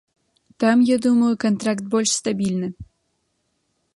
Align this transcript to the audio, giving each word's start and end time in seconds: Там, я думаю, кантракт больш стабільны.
Там, 0.61 0.77
я 0.79 0.97
думаю, 1.05 1.33
кантракт 1.43 1.85
больш 1.93 2.09
стабільны. 2.21 2.67